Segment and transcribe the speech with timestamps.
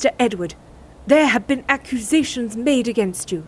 [0.00, 0.14] Mr.
[0.18, 0.54] Edward,
[1.06, 3.46] there have been accusations made against you.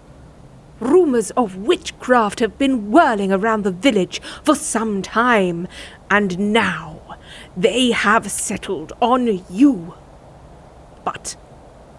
[0.81, 5.67] Rumours of witchcraft have been whirling around the village for some time,
[6.11, 7.17] and now
[7.57, 9.95] they have settled on you.
[11.03, 11.37] But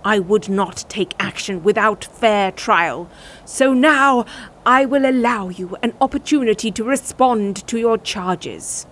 [0.05, 3.09] I would not take action without fair trial,
[3.45, 4.23] so now
[4.67, 8.85] I will allow you an opportunity to respond to your charges.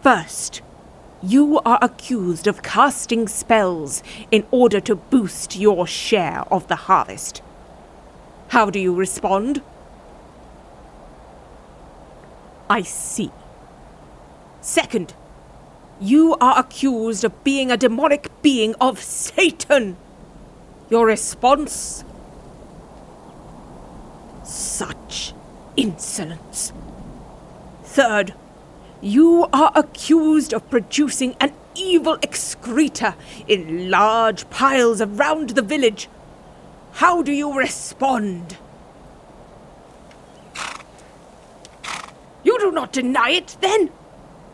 [0.00, 0.62] First,
[1.22, 7.42] you are accused of casting spells in order to boost your share of the harvest.
[8.48, 9.62] How do you respond?
[12.68, 13.30] I see.
[14.60, 15.14] Second,
[16.00, 19.96] you are accused of being a demonic being of Satan.
[20.90, 22.04] Your response?
[24.44, 25.32] Such
[25.76, 26.72] insolence.
[27.82, 28.34] Third,
[29.00, 33.14] you are accused of producing an evil excreta
[33.46, 36.08] in large piles around the village.
[36.92, 38.56] How do you respond?
[42.42, 43.90] You do not deny it, then?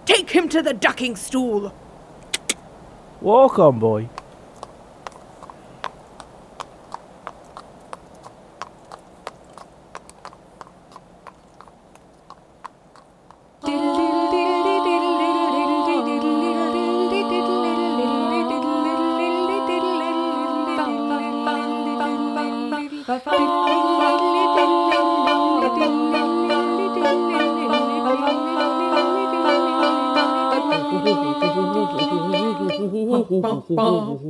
[0.07, 1.73] Take him to the ducking stool.
[3.21, 4.09] Walk on, boy.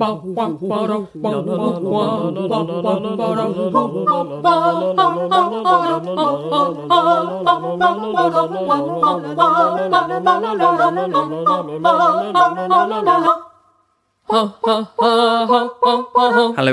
[0.02, 0.26] Hello,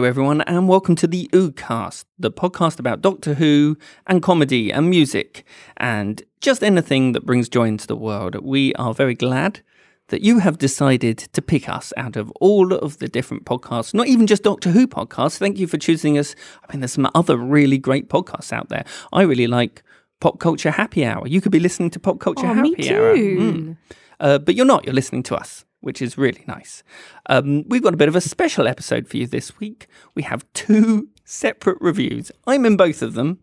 [0.04, 5.46] everyone, and welcome to the Oodcast, the podcast about Doctor Who and comedy and music
[5.78, 8.44] and just anything that brings joy into the world.
[8.44, 9.60] We are very glad
[10.10, 14.08] that you have decided to pick us out of all of the different podcasts, not
[14.08, 15.38] even just Doctor Who podcasts.
[15.38, 16.36] Thank you for choosing us.
[16.68, 18.86] I mean, there's some other really great podcasts out there.
[19.14, 19.84] I really like
[20.20, 21.28] Pop Culture Happy Hour.
[21.28, 23.16] You could be listening to Pop Culture Oh, Happy me Hour.
[23.16, 23.38] too.
[23.40, 23.78] Mm.
[24.20, 26.84] Uh, but you're not, you're listening to us, which is really nice.
[27.28, 29.88] Um, we've got a bit of a special episode for you this week.
[30.16, 32.32] We have two separate reviews.
[32.46, 33.40] I'm in both of them,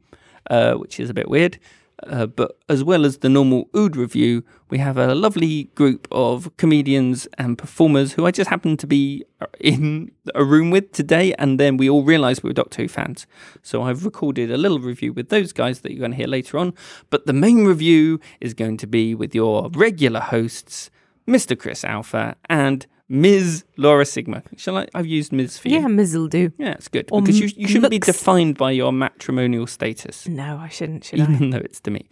[0.50, 1.58] uh, which is a bit weird.
[2.02, 6.54] Uh, but as well as the normal Ood review, we have a lovely group of
[6.58, 9.24] comedians and performers who I just happened to be
[9.60, 13.26] in a room with today, and then we all realised we were Doctor Who fans.
[13.62, 16.58] So I've recorded a little review with those guys that you're going to hear later
[16.58, 16.74] on.
[17.08, 20.90] But the main review is going to be with your regular hosts,
[21.26, 21.58] Mr.
[21.58, 23.64] Chris Alpha and Ms.
[23.76, 24.42] Laura Sigma.
[24.56, 24.88] Shall I?
[24.92, 25.58] I've used Ms.
[25.58, 25.78] for you.
[25.78, 26.16] Yeah, Ms.
[26.16, 26.50] will do.
[26.58, 30.56] Yeah, it's good Or because you, you shouldn't be defined by your matrimonial status No,
[30.58, 31.32] I shouldn't, should I?
[31.32, 32.04] even though it's to me.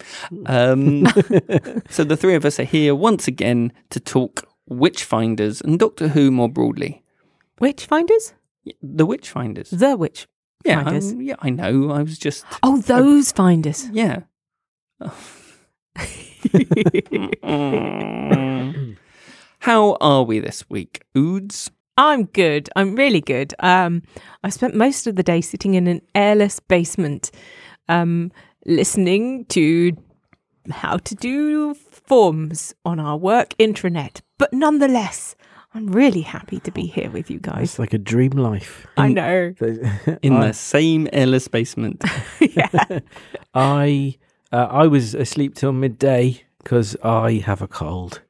[0.47, 1.05] Um,
[1.91, 6.31] so the three of us are here once again to talk Witchfinders and Doctor Who
[6.31, 7.03] more broadly.
[7.61, 8.35] Witchfinders?
[8.83, 9.77] The Witchfinders.
[9.77, 10.27] The witch.
[10.65, 11.13] Yeah, Finders.
[11.13, 11.91] um, yeah, I know.
[11.91, 13.89] I was just Oh, those finders.
[13.91, 14.21] yeah.
[19.65, 21.71] How are we this week, Oods?
[21.97, 22.69] I'm good.
[22.77, 23.55] I'm really good.
[23.61, 24.03] Um,
[24.43, 27.31] I spent most of the day sitting in an airless basement,
[27.89, 28.31] um,
[28.67, 29.97] listening to
[30.71, 34.21] how to do forms on our work intranet.
[34.37, 35.35] But nonetheless,
[35.73, 37.63] I'm really happy to be here with you guys.
[37.63, 38.87] It's like a dream life.
[38.99, 39.55] I know.
[40.23, 42.05] In the same airless basement.
[42.39, 42.99] yeah.
[43.55, 44.19] I,
[44.53, 48.21] uh, I was asleep till midday because I have a cold,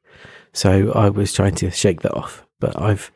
[0.55, 2.41] so I was trying to shake that off.
[2.59, 3.11] But I've,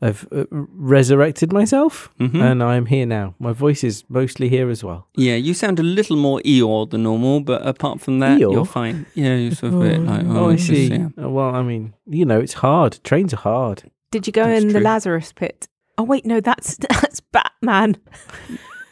[0.00, 2.40] I've uh, resurrected myself, Mhm.
[2.50, 3.34] and I'm here now.
[3.38, 5.06] My voice is mostly here as well.
[5.16, 8.52] Yeah, you sound a little more Eeyore than normal, but apart from that, Eeyore?
[8.52, 9.04] you're fine.
[9.14, 10.86] Yeah, you're sort of a bit like, Oh, I it's just- see.
[10.94, 11.08] yeah.
[11.22, 12.98] Uh, Well, I mean, you know, it's hard.
[13.04, 13.82] Trains are hard.
[14.10, 14.80] Did you go That's in the.
[14.80, 15.68] Lazarus pit?
[15.98, 17.96] Oh wait, no, that's that's Batman.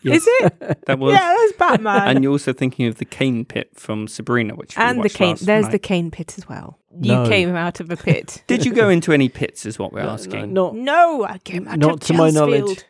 [0.06, 0.78] Yes, Is it?
[0.86, 1.14] That was.
[1.14, 2.08] yeah, that's Batman.
[2.08, 5.30] And you're also thinking of the cane pit from Sabrina, which we and the cane.
[5.30, 6.78] last There's the cane pit as well.
[6.92, 7.24] No.
[7.24, 8.42] You came out of a pit.
[8.46, 9.66] Did you go into any pits?
[9.66, 10.52] Is what we're No, asking.
[10.52, 12.84] no, not no, I came out Not of to my knowledge.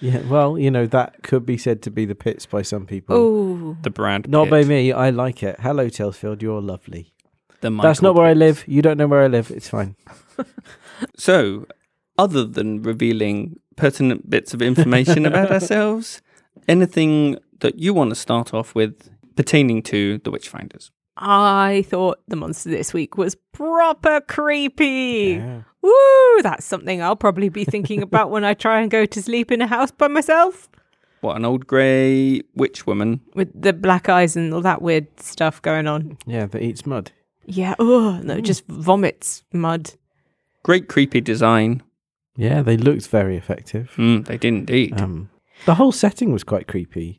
[0.00, 3.16] Yeah, well, you know, that could be said to be the pits by some people.
[3.16, 4.28] Oh, The brand.
[4.28, 4.92] Not pit, by me.
[4.92, 5.60] I like it.
[5.60, 6.42] Hello, Telsfield.
[6.42, 7.12] You're lovely.
[7.60, 8.64] The That's Michael not where I live.
[8.66, 9.50] You don't know where I live.
[9.50, 9.94] It's fine.
[11.16, 11.66] So,
[12.18, 16.22] other than revealing pertinent bits of information about ourselves,
[16.68, 20.90] anything that you want to start off with pertaining to the Witchfinders?
[21.16, 25.38] I thought the monster this week was proper creepy.
[25.40, 25.62] Yeah.
[25.84, 29.50] Ooh, that's something I'll probably be thinking about when I try and go to sleep
[29.52, 30.68] in a house by myself
[31.20, 33.20] What, an old grey witch woman?
[33.34, 36.16] with the black eyes and all that weird stuff going on.
[36.26, 37.12] Yeah, that eats mud.
[37.44, 39.92] Yeah, oh, no, just vomits mud.
[40.62, 41.82] Great creepy design.
[42.36, 43.92] Yeah, they looked very effective.
[43.96, 44.98] Mm, they did indeed.
[45.00, 45.28] Um,
[45.66, 47.18] the whole setting was quite creepy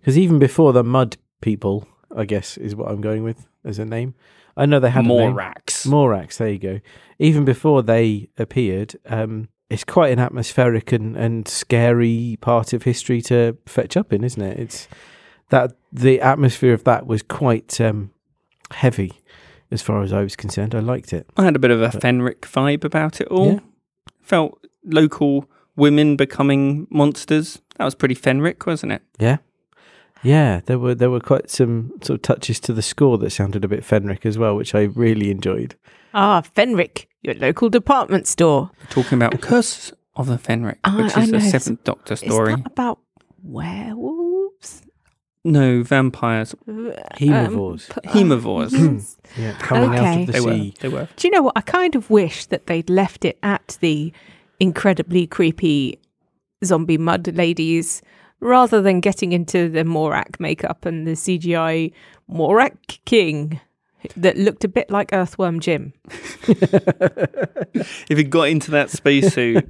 [0.00, 3.84] because even before the mud people, I guess is what I'm going with as a
[3.84, 4.14] name.
[4.56, 5.04] I know they had.
[5.04, 5.86] Morax.
[5.86, 6.80] Morax, there you go.
[7.18, 13.20] Even before they appeared, um, it's quite an atmospheric and, and scary part of history
[13.22, 14.58] to fetch up in, isn't it?
[14.58, 14.88] It's
[15.50, 18.10] that the atmosphere of that was quite um,
[18.70, 19.12] heavy
[19.70, 20.74] as far as I was concerned.
[20.74, 21.26] I liked it.
[21.36, 23.54] I had a bit of a Fenric vibe about it all.
[23.54, 23.60] Yeah.
[24.20, 27.60] Felt local women becoming monsters.
[27.76, 29.02] That was pretty Fenric, wasn't it?
[29.18, 29.38] Yeah.
[30.22, 33.62] Yeah, there were there were quite some sort of touches to the score that sounded
[33.64, 35.74] a bit Fenric as well, which I really enjoyed.
[36.14, 38.70] Ah, Fenric, your local department store.
[38.88, 41.38] Talking about Curse of the Fenric, Ah, which is know.
[41.38, 42.54] a Seventh Doctor Is story.
[42.56, 43.00] that about
[43.42, 44.82] werewolves?
[45.44, 46.54] No, vampires.
[46.66, 47.90] Haemovores.
[47.90, 49.16] Um, p- Haemovores.
[49.36, 50.20] yeah, coming out okay.
[50.22, 50.52] of the They were.
[50.54, 50.74] sea.
[50.80, 51.08] They were.
[51.16, 51.52] Do you know what?
[51.56, 54.10] I kind of wish that they'd left it at the
[54.60, 55.98] incredibly creepy
[56.64, 58.00] zombie mud ladies
[58.40, 61.92] rather than getting into the Morak makeup and the CGI
[62.30, 63.60] Morak King
[64.16, 65.92] that looked a bit like Earthworm Jim.
[68.08, 69.66] If he got into that spacesuit,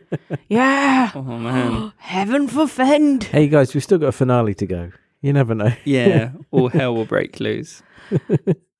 [0.48, 1.12] Yeah.
[1.14, 3.24] oh man, Heaven forfend.
[3.24, 4.90] Hey guys, we've still got a finale to go.
[5.20, 5.72] You never know.
[5.84, 7.82] yeah, all hell will break loose.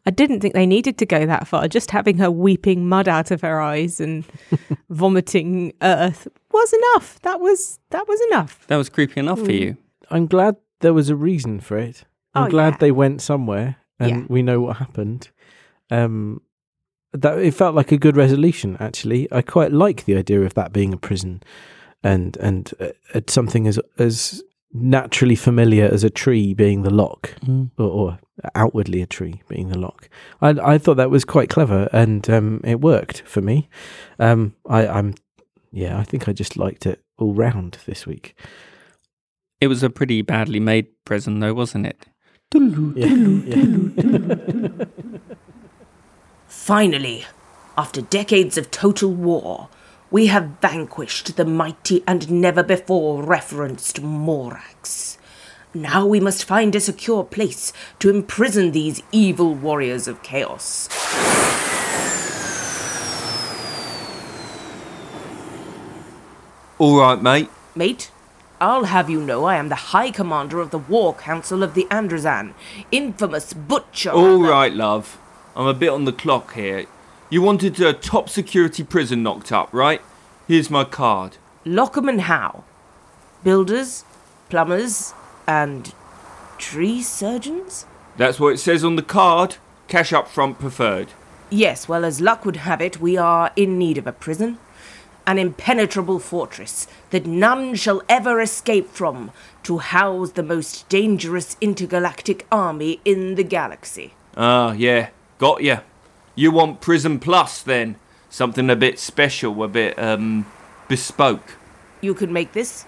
[0.07, 1.67] I didn't think they needed to go that far.
[1.69, 4.25] Just having her weeping mud out of her eyes and
[4.91, 7.21] vomiting earth was enough.
[7.23, 8.67] That was that was enough.
[8.69, 9.61] That was creepy enough for Mm.
[9.61, 9.77] you.
[10.11, 12.05] I'm glad there was a reason for it.
[12.35, 12.79] I'm Oh, glad yeah.
[12.81, 14.23] they went somewhere and Yeah.
[14.29, 15.29] we know what happened.
[15.91, 16.41] Um,
[17.13, 18.77] that it felt like a good resolution.
[18.81, 21.43] Actually, I quite like the idea of that being a prison,
[22.03, 24.43] and and uh, uh, something as as
[24.73, 27.35] naturally familiar as a tree being the lock,
[27.79, 28.19] or, or
[28.55, 30.09] outwardly a tree being the lock.
[30.41, 33.69] I I thought that was quite clever, and um, it worked for me.
[34.19, 35.15] Um, I, I'm
[35.73, 38.37] yeah, I think I just liked it all round this week.
[39.61, 42.07] It was a pretty badly made prison, though, wasn't it?
[42.55, 43.07] Yeah,
[43.57, 44.85] yeah.
[46.47, 47.25] Finally,
[47.77, 49.69] after decades of total war,
[50.11, 55.14] we have vanquished the mighty and never before referenced Morax.
[55.77, 60.89] Now we must find a secure place to imprison these evil warriors of chaos.
[66.79, 67.49] All right, mate.
[67.75, 68.13] Mate,
[68.61, 71.87] I'll have you know I am the High Commander of the War Council of the
[71.91, 72.55] Andrazan,
[72.93, 74.13] infamous butcher.
[74.13, 75.19] All right, love.
[75.57, 76.87] I'm a bit on the clock here.
[77.31, 80.01] You wanted a top security prison knocked up, right?
[80.47, 81.37] Here's my card.
[81.65, 82.63] Lockham and Howe.
[83.43, 84.05] Builders,
[84.51, 85.15] plumbers,
[85.47, 85.93] and
[86.59, 87.87] tree surgeons?
[88.17, 89.57] That's what it says on the card.
[89.89, 91.09] Cash up front preferred.
[91.51, 94.59] Yes, well, as luck would have it, we are in need of a prison.
[95.27, 99.31] An impenetrable fortress that none shall ever escape from
[99.63, 104.15] to house the most dangerous intergalactic army in the galaxy.
[104.37, 105.09] Ah, yeah.
[105.39, 105.81] Got ya.
[106.35, 107.97] You want Prison Plus, then?
[108.29, 110.47] Something a bit special, a bit, um,
[110.89, 111.57] bespoke.
[112.01, 112.85] You could make this?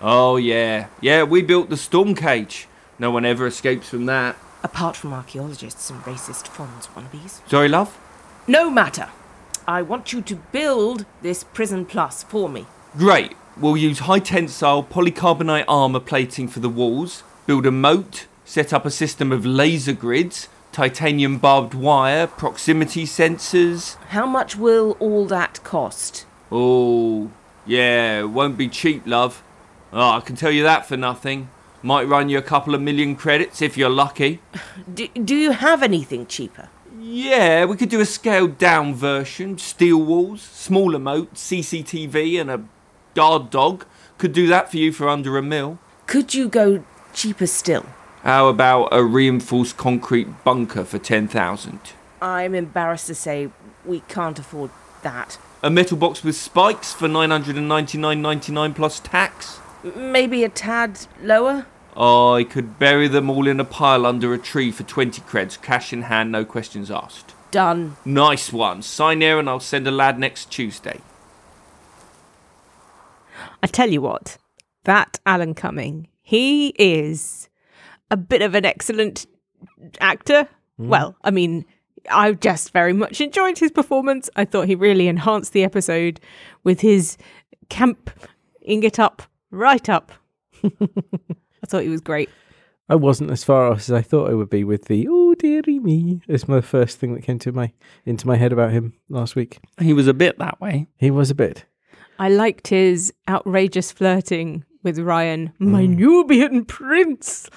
[0.00, 0.86] Oh, yeah.
[1.00, 2.66] Yeah, we built the Stormcage.
[2.98, 4.36] No one ever escapes from that.
[4.62, 7.48] Apart from archaeologists and racist Fonz wannabes.
[7.48, 7.98] Sorry, love?
[8.46, 9.08] No matter.
[9.66, 12.66] I want you to build this Prison Plus for me.
[12.96, 13.34] Great.
[13.56, 18.86] We'll use high tensile polycarbonate armour plating for the walls, build a moat, set up
[18.86, 23.96] a system of laser grids, titanium barbed wire, proximity sensors.
[24.08, 26.24] How much will all that cost?
[26.50, 27.30] Oh,
[27.66, 29.42] yeah, it won't be cheap, love.
[29.92, 31.50] Oh, I can tell you that for nothing.
[31.82, 34.40] Might run you a couple of million credits if you're lucky.
[34.92, 36.68] Do, do you have anything cheaper?
[37.00, 39.56] Yeah, we could do a scaled down version.
[39.56, 42.64] Steel walls, smaller moat, CCTV, and a
[43.14, 43.86] guard dog.
[44.18, 45.78] Could do that for you for under a mil.
[46.06, 47.86] Could you go cheaper still?
[48.24, 51.80] How about a reinforced concrete bunker for 10,000?
[52.20, 53.50] I'm embarrassed to say
[53.84, 54.70] we can't afford
[55.02, 55.38] that.
[55.62, 59.60] A metal box with spikes for 999.99 plus tax?
[59.84, 61.66] M- Maybe a tad lower?
[61.96, 65.92] I could bury them all in a pile under a tree for 20 creds, cash
[65.92, 67.34] in hand, no questions asked.
[67.50, 67.96] Done.
[68.04, 68.82] Nice one.
[68.82, 71.00] Sign here and I'll send a lad next Tuesday.
[73.62, 74.38] I tell you what,
[74.84, 77.48] that Alan Cumming, he is
[78.10, 79.26] a bit of an excellent
[80.00, 80.48] actor.
[80.76, 80.88] Hmm.
[80.88, 81.64] Well, I mean,
[82.10, 84.30] I just very much enjoyed his performance.
[84.36, 86.20] I thought he really enhanced the episode
[86.62, 87.16] with his
[87.68, 88.10] camp
[88.62, 90.12] ing it up right up.
[90.64, 92.30] I thought he was great.
[92.88, 95.78] I wasn't as far off as I thought I would be with the "Oh dearie
[95.78, 97.72] me." It's my first thing that came to my
[98.06, 99.58] into my head about him last week.
[99.80, 100.88] He was a bit that way.
[100.96, 101.66] He was a bit.
[102.18, 105.68] I liked his outrageous flirting with Ryan, mm.
[105.68, 107.48] my Nubian prince.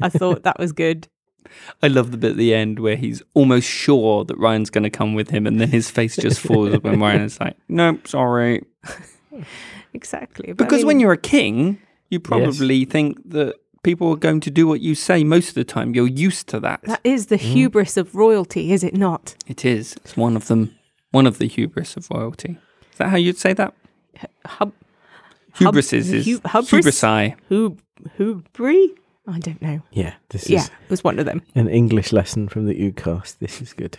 [0.00, 1.08] I thought that was good.
[1.82, 4.90] I love the bit at the end where he's almost sure that Ryan's going to
[4.90, 8.64] come with him, and then his face just falls when Ryan is like, "Nope, sorry."
[9.96, 10.52] Exactly.
[10.52, 11.78] But I Because when you're a king,
[12.10, 15.64] you probably think that people are going to do what you say most of the
[15.64, 15.94] time.
[15.94, 16.82] You're used to that.
[16.82, 17.52] that is the mm.
[17.54, 19.34] hubris of royalty, is it not?
[19.46, 19.94] It is.
[20.04, 20.76] It's one of them.
[21.12, 22.58] One of the hubris of royalty.
[22.92, 23.74] Is that how you'd say that?
[24.44, 24.72] Hub,
[25.54, 26.70] Hubris is, is hu- hubris?
[26.70, 27.34] hubrisai.
[27.48, 27.80] hub,
[28.18, 28.88] hubri?
[29.26, 29.80] I don't know.
[29.90, 31.42] Yeah, this is Yeah, was one of them.
[31.54, 33.38] an English lesson from the Oodcast.
[33.38, 33.98] This is good.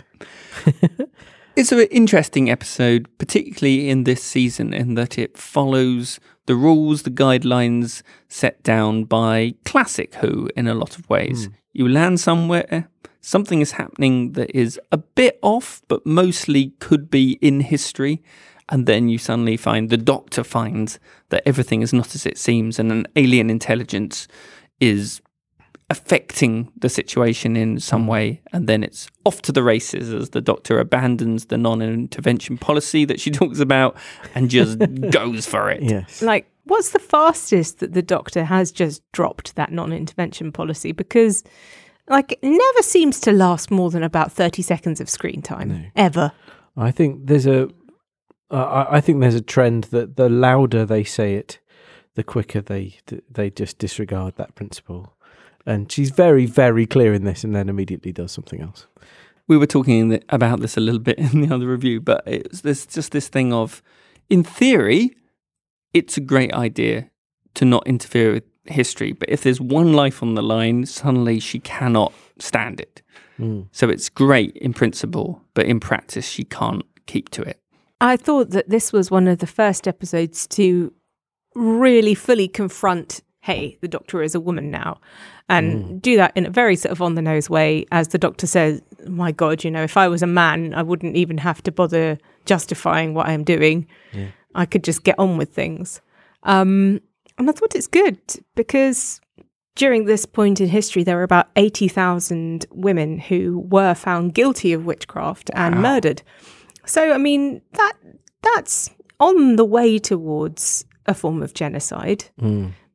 [1.58, 7.10] It's an interesting episode, particularly in this season, in that it follows the rules, the
[7.10, 11.48] guidelines set down by classic Who in a lot of ways.
[11.48, 11.54] Hmm.
[11.74, 12.90] You land somewhere,
[13.22, 18.22] something is happening that is a bit off, but mostly could be in history.
[18.70, 21.00] And then you suddenly find the doctor finds
[21.30, 24.28] that everything is not as it seems, and an alien intelligence
[24.80, 25.22] is
[25.90, 30.42] affecting the situation in some way, and then it's off to the races as the
[30.42, 33.96] doctor abandons the non-intervention policy that she talks about
[34.36, 34.80] and just
[35.12, 35.82] goes for it.
[35.82, 36.22] Yes.
[36.22, 40.92] Like, what's the fastest that the doctor has just dropped that non intervention policy?
[40.92, 41.44] Because,
[42.10, 46.34] like, it never seems to last more than about 30 seconds of screen time, ever.
[46.76, 47.70] I think there's a,
[48.52, 51.60] uh, I I think there's a trend that the louder they say it,
[52.16, 52.98] the quicker they
[53.30, 55.17] they just disregard that principle.
[55.68, 58.88] And she's very, very clear in this, and then immediately does something else.
[59.48, 62.24] We were talking in the, about this a little bit in the other review, but
[62.26, 63.84] it's there's just this thing of,
[64.30, 65.16] in theory,
[65.94, 67.12] it's a great idea
[67.56, 71.60] to not interfere with history, but if there's one life on the line, suddenly she
[71.60, 73.02] cannot stand it.
[73.38, 73.64] Hmm.
[73.72, 77.60] So it's great in principle, but in practice, she can't keep to it.
[78.00, 80.94] I thought that this was one of the first episodes to
[81.56, 85.00] really fully confront hey, the doctor is a woman now,
[85.48, 87.86] and do that in a very sort of on the nose way.
[87.94, 91.16] As the doctor says, my God, you know, if I was a man, I wouldn't
[91.16, 93.88] even have to bother justifying what I'm doing.
[94.54, 96.02] I could just get on with things.
[96.44, 97.00] Um,
[97.38, 98.20] and I thought it's good
[98.56, 99.22] because
[99.76, 104.86] during this point in history, there were about 80,000 women who were found guilty of
[104.86, 106.22] witchcraft and murdered.
[106.86, 107.94] So, I mean, that
[108.42, 108.90] that's
[109.20, 112.26] on the way towards a form of genocide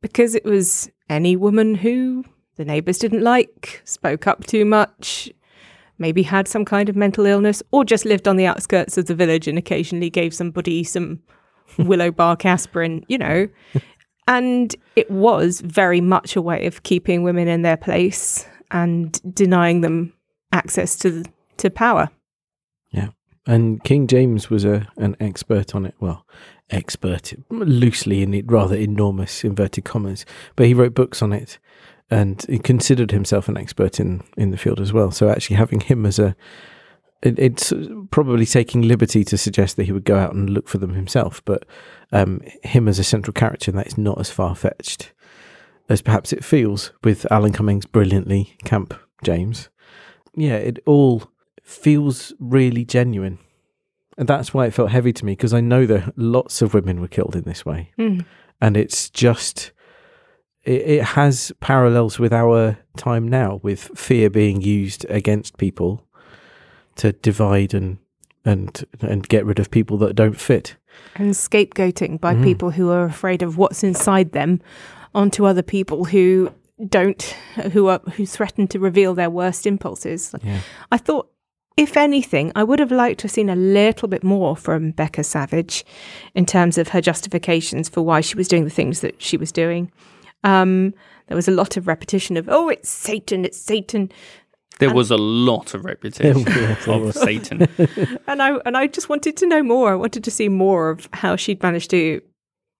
[0.02, 2.24] because it was any woman who
[2.56, 5.30] the neighbours didn't like, spoke up too much,
[5.98, 9.14] maybe had some kind of mental illness, or just lived on the outskirts of the
[9.14, 11.20] village and occasionally gave somebody some
[11.78, 13.48] willow bark aspirin, you know.
[14.28, 19.80] And it was very much a way of keeping women in their place and denying
[19.80, 20.12] them
[20.52, 21.24] access to
[21.56, 22.08] to power.
[22.92, 23.08] Yeah.
[23.48, 25.96] And King James was a an expert on it.
[25.98, 26.24] Well,
[26.70, 30.24] expert loosely in rather enormous inverted commas,
[30.56, 31.58] but he wrote books on it,
[32.10, 35.10] and he considered himself an expert in in the field as well.
[35.10, 36.34] So actually having him as a
[37.22, 37.72] it, it's
[38.10, 41.42] probably taking liberty to suggest that he would go out and look for them himself,
[41.44, 41.64] but
[42.10, 45.12] um, him as a central character that is not as far fetched
[45.88, 49.68] as perhaps it feels with Alan Cummings brilliantly Camp James.
[50.34, 51.30] Yeah, it all
[51.62, 53.38] feels really genuine.
[54.18, 57.00] And that's why it felt heavy to me because I know that lots of women
[57.00, 57.90] were killed in this way.
[57.96, 58.20] Hmm.
[58.60, 59.72] And it's just,
[60.64, 66.06] it, it has parallels with our time now, with fear being used against people
[66.96, 67.98] to divide and
[68.44, 70.76] and and get rid of people that don't fit.
[71.14, 72.42] and scapegoating by mm.
[72.42, 74.60] people who are afraid of what's inside them
[75.14, 76.52] onto other people who
[76.88, 77.22] don't
[77.72, 80.34] who are who threaten to reveal their worst impulses
[80.90, 81.31] i thought
[81.76, 85.24] if anything i would have liked to have seen a little bit more from becca
[85.24, 85.84] savage
[86.34, 89.52] in terms of her justifications for why she was doing the things that she was
[89.52, 89.90] doing
[90.44, 90.92] um,
[91.28, 94.10] there was a lot of repetition of oh it's satan it's satan
[94.78, 96.44] There was a lot of repetition
[96.88, 97.68] of Satan.
[98.26, 99.92] and I and I just wanted to know more.
[99.92, 102.20] I wanted to see more of how she'd managed to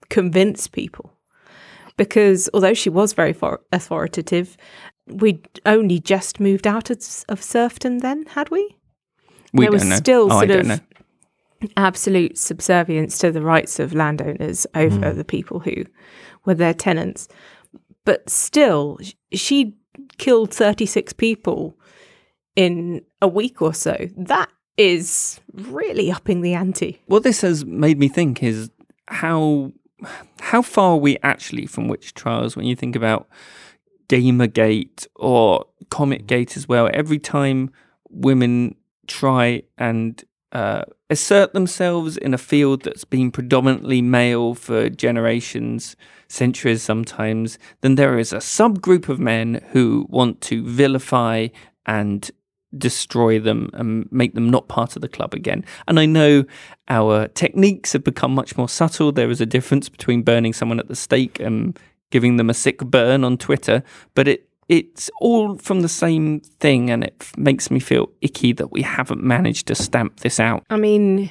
[0.09, 1.13] convince people,
[1.97, 4.57] because although she was very for- authoritative,
[5.07, 8.01] we'd only just moved out of, of serfdom.
[8.01, 8.75] Then had we?
[9.53, 9.97] We There was know.
[9.97, 10.79] still oh, sort of- know.
[11.77, 15.17] Absolute subservience to the rights of landowners over hmm.
[15.17, 15.85] the people who
[16.45, 17.29] were their tenants,
[18.05, 18.99] but still,
[19.33, 19.77] she
[20.19, 21.79] killed thirty six people
[22.57, 23.97] in a week or so.
[24.17, 27.01] That is really upping the ante.
[27.07, 28.71] What this has made me think is
[29.07, 29.73] how
[30.41, 33.29] how far are we actually from witch trials when you think about
[34.09, 36.91] Gamergate or Comicsgate as well.
[36.93, 37.71] Every time
[38.11, 38.75] women
[39.07, 45.97] try and uh, assert themselves in a field that's been predominantly male for generations,
[46.29, 51.49] centuries sometimes, then there is a subgroup of men who want to vilify
[51.87, 52.31] and
[52.77, 55.65] destroy them and make them not part of the club again.
[55.87, 56.45] And I know
[56.89, 59.13] our techniques have become much more subtle.
[59.13, 61.79] There is a difference between burning someone at the stake and
[62.11, 63.83] giving them a sick burn on Twitter,
[64.15, 68.73] but it it's all from the same thing and it makes me feel icky that
[68.73, 70.65] we haven't managed to stamp this out.
[70.71, 71.31] I mean,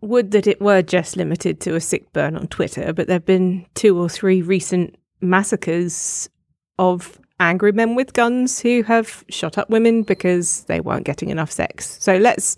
[0.00, 3.26] would that it were just limited to a sick burn on Twitter, but there have
[3.26, 6.30] been two or three recent massacres
[6.78, 11.52] of angry men with guns who have shot up women because they weren't getting enough
[11.52, 11.98] sex.
[12.00, 12.56] So let's,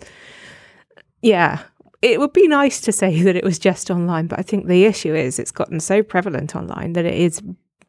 [1.21, 1.63] yeah,
[2.01, 4.85] it would be nice to say that it was just online, but I think the
[4.85, 7.41] issue is it's gotten so prevalent online that it is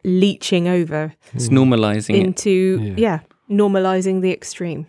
[0.05, 2.27] leaching over It's normalizing it.
[2.27, 2.95] into, Yeah.
[2.97, 4.87] yeah, normalizing the extreme.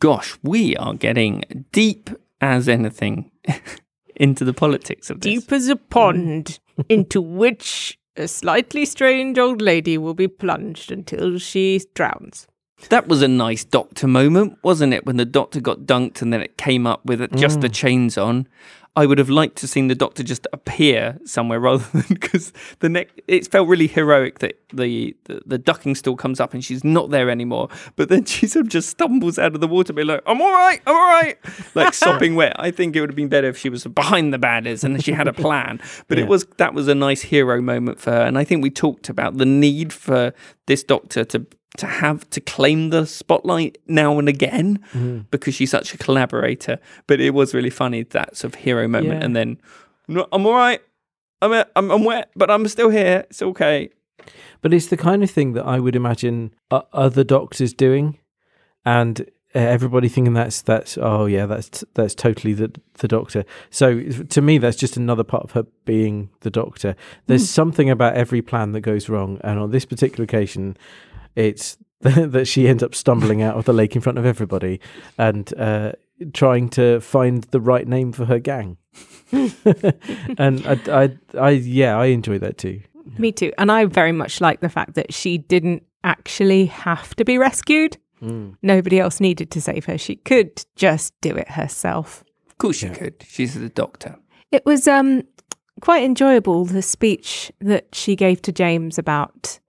[0.00, 3.30] Gosh, we are getting deep as anything
[4.16, 5.40] into the politics of this.
[5.40, 11.38] Deep as a pond into which a slightly strange old lady will be plunged until
[11.38, 12.46] she drowns.
[12.90, 15.04] That was a nice doctor moment, wasn't it?
[15.04, 17.74] When the doctor got dunked and then it came up with it, just the mm.
[17.74, 18.46] chains on.
[18.98, 22.88] I would have liked to seen the doctor just appear somewhere rather than because the
[22.88, 23.08] neck.
[23.28, 27.10] It felt really heroic that the, the the ducking stool comes up and she's not
[27.10, 27.68] there anymore.
[27.94, 30.52] But then she sort of just stumbles out of the water, be like, "I'm all
[30.52, 31.38] right, I'm all right,"
[31.76, 32.56] like sopping wet.
[32.58, 35.12] I think it would have been better if she was behind the banners and she
[35.12, 35.80] had a plan.
[36.08, 36.24] But Yeah.
[36.24, 39.08] it was that was a nice hero moment for her, and I think we talked
[39.08, 40.32] about the need for
[40.66, 45.18] this doctor to to have to claim the spotlight now and again mm-hmm.
[45.30, 46.78] because she's such a collaborator.
[47.06, 49.24] But it was really funny that sort of hero moment, Yeah.
[49.24, 49.58] and then
[50.32, 50.80] I'm all right.
[51.40, 53.24] I'm, I'm I'm wet, but I'm still here.
[53.30, 53.90] It's okay.
[54.60, 58.18] But it's the kind of thing that I would imagine other doctors doing,
[58.84, 59.20] and
[59.54, 63.44] uh, everybody thinking that's that's oh yeah that's that's totally the the doctor.
[63.70, 66.96] So to me, that's just another part of her being the doctor.
[67.26, 70.76] There's something about every plan that goes wrong, and on this particular occasion,
[71.36, 74.80] it's that she ends up stumbling out of the lake in front of everybody
[75.18, 75.92] and uh,
[76.32, 78.76] trying to find the right name for her gang.
[79.32, 82.80] and I, I, I, yeah, I enjoy that too.
[83.18, 83.52] Me too.
[83.58, 87.96] And I very much like the fact that she didn't actually have to be rescued.
[88.62, 89.96] Nobody else needed to save her.
[89.96, 92.24] She could just do it herself.
[92.50, 92.94] Of course she Yeah.
[92.94, 93.14] could.
[93.24, 94.16] She's the doctor.
[94.50, 95.22] It was um
[95.80, 99.60] quite enjoyable the speech that she gave to James about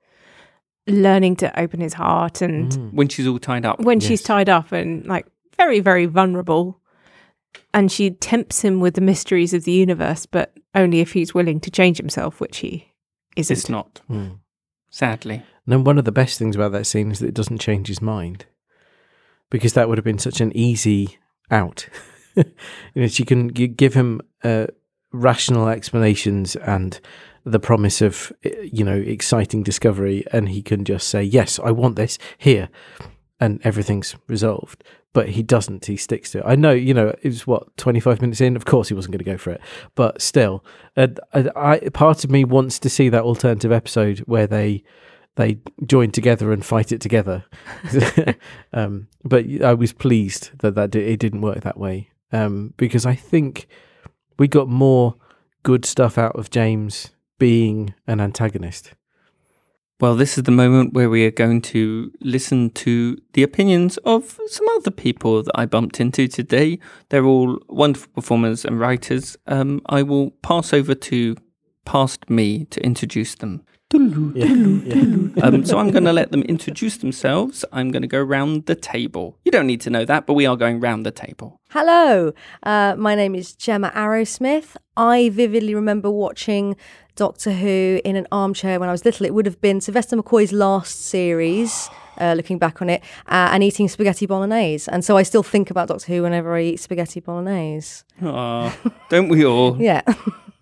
[0.87, 3.79] learning to open his heart and When she's all tied up.
[3.81, 5.27] when she's tied up and like
[5.59, 6.79] very very vulnerable
[7.73, 11.59] and she tempts him with the mysteries of the universe but only if he's willing
[11.59, 12.89] to change himself which he
[13.35, 14.01] isn't It's not.
[14.09, 14.39] Mm.
[14.89, 15.35] Sadly.
[15.35, 17.87] And then one of the best things about that scene is that it doesn't change
[17.87, 18.45] his mind,
[19.49, 21.19] because that would have been such an easy
[21.51, 21.87] out.
[22.35, 22.45] you
[22.95, 24.67] know, she can g- give him uh,
[25.11, 26.99] rational explanations and
[27.45, 31.71] the promise of uh, you know exciting discovery, and he can just say, "Yes, I
[31.71, 32.69] want this here,"
[33.39, 34.83] and everything's resolved.
[35.11, 35.85] But he doesn't.
[35.85, 36.43] He sticks to it.
[36.45, 36.71] I know.
[36.71, 38.55] You know, it was what twenty five minutes in.
[38.55, 39.61] Of course, he wasn't going to go for it.
[39.95, 40.63] But still,
[40.95, 44.83] uh, I, I part of me wants to see that alternative episode where they
[45.35, 47.45] they join together and fight it together.
[48.73, 53.15] um, but I was pleased that that it didn't work that way um, because I
[53.15, 53.67] think
[54.37, 55.15] we got more
[55.63, 58.93] good stuff out of James being an antagonist.
[60.01, 64.39] Well, this is the moment where we are going to listen to the opinions of
[64.47, 66.79] some other people that I bumped into today.
[67.09, 69.35] They're all wonderful performers and writers.
[69.45, 71.35] Um, I will pass over to
[71.83, 73.65] past me to introduce them.
[73.91, 75.03] Yeah, yeah.
[75.41, 77.65] Um, so I'm going to let them introduce themselves.
[77.71, 79.37] I'm going to go round the table.
[79.43, 81.59] You don't need to know that, but we are going round the table.
[81.71, 82.33] Hello,
[82.63, 84.75] uh, my name is Gemma Arrowsmith.
[84.97, 86.75] I vividly remember watching
[87.19, 89.25] Doctor Who in an armchair when I was little.
[89.25, 93.61] It would have been Sylvester McCoy's last series, uh, looking back on it, uh, and
[93.61, 94.89] eating spaghetti bolognese.
[94.89, 98.03] And so I still think about Doctor Who whenever I eat spaghetti bolognese.
[98.23, 98.73] Aw,
[99.09, 99.75] don't we all?
[99.81, 100.01] Yeah.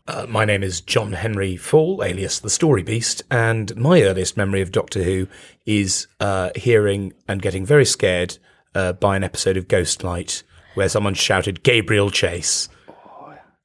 [0.07, 4.61] Uh, my name is John Henry Falle, alias the Story Beast, and my earliest memory
[4.61, 5.27] of Doctor Who
[5.67, 8.37] is uh, hearing and getting very scared
[8.73, 10.41] uh, by an episode of Ghostlight
[10.73, 12.67] where someone shouted Gabriel Chase.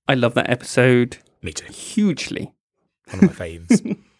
[0.06, 1.72] I love that episode Me too.
[1.72, 2.52] hugely.
[3.10, 3.98] One of my faves.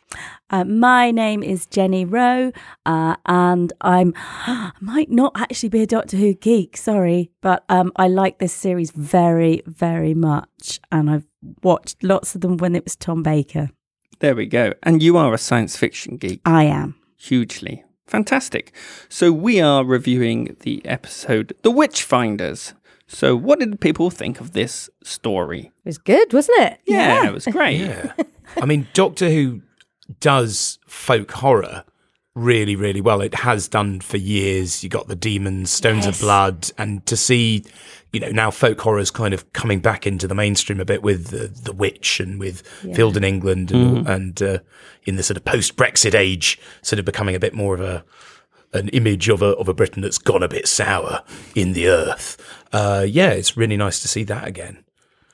[0.51, 2.53] Uh, my name is Jenny Rowe,
[2.85, 6.77] uh, and I'm I might not actually be a Doctor Who geek.
[6.77, 11.25] Sorry, but um, I like this series very, very much, and I've
[11.63, 13.71] watched lots of them when it was Tom Baker.
[14.19, 14.75] There we go.
[14.83, 16.41] And you are a science fiction geek.
[16.45, 16.97] I am.
[17.17, 17.83] Hugely.
[18.07, 18.75] Fantastic.
[19.09, 22.75] So we are reviewing the episode The Witchfinders.
[23.13, 25.73] So what did people think of this story?
[25.85, 26.81] It was good, wasn't it?
[26.87, 27.81] Yeah, it was great.
[27.81, 28.13] Yeah.
[28.57, 29.63] I mean, Doctor Who
[30.21, 31.85] does folk horror
[32.35, 33.21] really, really well.
[33.21, 34.83] It has done for years.
[34.83, 37.65] You got the demons, Stones of Blood, and to see,
[38.13, 41.03] you know, now folk horror is kind of coming back into the mainstream a bit
[41.03, 44.59] with the, the Witch and with Field in England and, and uh,
[45.05, 48.05] in the sort of post Brexit age, sort of becoming a bit more of a
[48.73, 51.23] an image of a of a Britain that's gone a bit sour
[51.55, 52.37] in the earth.
[52.73, 54.85] Uh, yeah, it's really nice to see that again.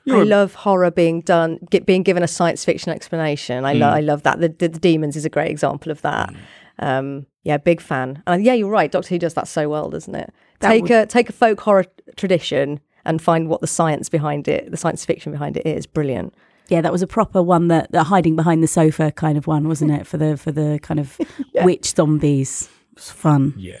[0.09, 3.63] I love horror being done, get, being given a science fiction explanation.
[3.63, 4.39] I, lo- I love that.
[4.39, 6.33] The, the, the Demons is a great example of that.
[6.79, 8.23] Um, yeah, big fan.
[8.25, 8.91] And yeah, you're right.
[8.91, 10.33] Doctor Who does that so well, doesn't it?
[10.61, 11.85] take a take a folk horror
[12.17, 15.85] tradition and find what the science behind it, the science fiction behind it is.
[15.85, 16.33] Brilliant.
[16.69, 19.67] Yeah, that was a proper one that the hiding behind the sofa kind of one,
[19.67, 20.07] wasn't it?
[20.07, 21.19] For the for the kind of
[21.55, 22.69] witch zombies.
[22.99, 23.53] It was fun.
[23.55, 23.77] Yeah.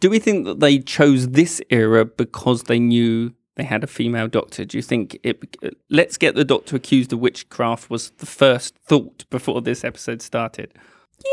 [0.00, 4.26] Do we think that they chose this era because they knew they had a female
[4.26, 4.64] doctor?
[4.64, 5.56] Do you think it?
[5.90, 10.72] Let's get the doctor accused of witchcraft was the first thought before this episode started.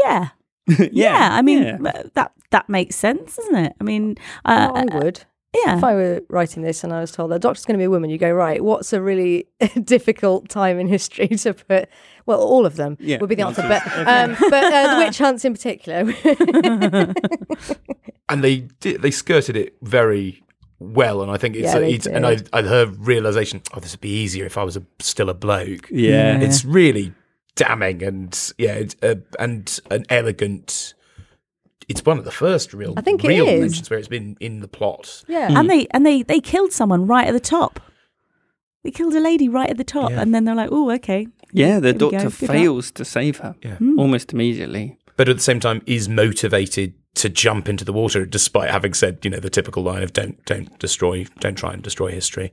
[0.04, 0.30] Yeah.
[0.92, 3.74] Yeah, I mean uh, that that makes sense, doesn't it?
[3.80, 5.24] I mean, uh, Oh, I would.
[5.66, 7.86] Yeah, If I were writing this and I was told the doctor's going to be
[7.86, 9.48] a woman, you go, right, what's a really
[9.84, 11.90] difficult time in history to put?
[12.26, 13.18] Well, all of them Yeah.
[13.20, 13.62] would be the answer.
[13.68, 16.14] But, um, but uh, the witch hunts in particular.
[18.30, 20.44] and they did, they skirted it very
[20.80, 22.38] well, and I think it's, Yeah, they it's and I.
[22.52, 23.62] I her realization.
[23.74, 25.88] Oh, this would be easier if I was a, still a bloke.
[25.90, 26.40] Yeah.
[26.40, 27.14] it's really
[27.56, 30.94] damning and yeah, it's, uh, and an elegant.
[31.88, 33.62] It's one of the first real, I think real is.
[33.62, 35.24] mentions where it's been in the plot.
[35.28, 35.50] yeah.
[35.50, 35.58] Hmm.
[35.58, 37.80] and they and they they killed someone right at the top.
[38.84, 40.22] They killed a lady right at the top, Yeah.
[40.22, 43.76] and then they're like, "Oh, okay." Yeah, the Here doctor fails to save her Yeah.
[43.78, 43.98] Hmm.
[44.00, 44.98] almost immediately.
[45.18, 49.20] but at the same time is motivated to jump into the water despite having said
[49.24, 52.52] you know the typical line of don't don't destroy don't try and destroy history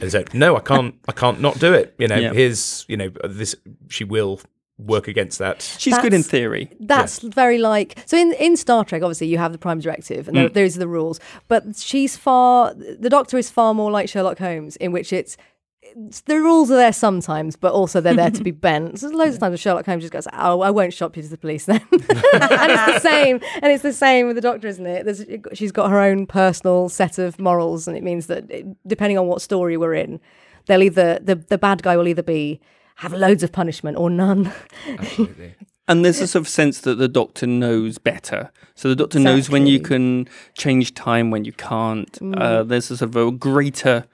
[0.00, 2.32] and said no i can't i can't not do it you know Yeah.
[2.32, 3.56] here's you know this
[3.88, 4.40] she will
[4.78, 6.68] work against that She's good in theory.
[6.80, 9.02] That's very like so in in Star Trek.
[9.02, 10.52] Obviously, you have the Prime Directive, and Mm.
[10.54, 11.20] those are the rules.
[11.48, 12.74] But she's far.
[12.74, 15.36] The Doctor is far more like Sherlock Holmes, in which it's.
[15.82, 18.98] it's- The rules are there sometimes, but also they're there to be bent.
[18.98, 21.22] So there's loads of times where Sherlock Holmes just goes, "Oh, I won't shop you
[21.22, 23.40] to the police then," and it's the same.
[23.62, 25.04] And it's the same with the Doctor, isn't it?
[25.04, 25.24] There's,
[25.56, 29.28] she's got her own personal set of morals, and it means that it, depending on
[29.28, 30.18] what story we're in,
[30.66, 32.60] they'll either the the bad guy will either be
[32.96, 34.52] have loads of punishment or none.
[34.98, 35.54] absolutely
[35.86, 38.50] And there's a sort of sense that the doctor knows better.
[38.74, 40.26] So the doctor knows when you can
[40.56, 42.18] change time, when you can't.
[42.22, 44.06] Uh, there's a sort of a greater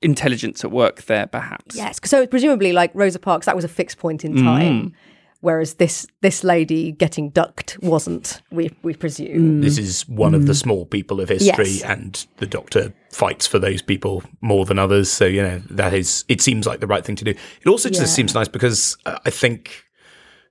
[0.00, 1.76] intelligence at work there, perhaps.
[1.76, 2.00] Yes.
[2.04, 4.94] So presumably, like Rosa Parks, that was a fixed point in time,
[5.40, 8.42] whereas this this lady getting ducked wasn't.
[8.50, 9.60] We we presume.
[9.60, 11.82] this is one of the small people of history Yes.
[11.82, 16.24] and the doctor fights for those people more than others so you know that is
[16.28, 18.06] it seems like the right thing to do it also just Yeah.
[18.06, 19.84] seems nice because uh, i think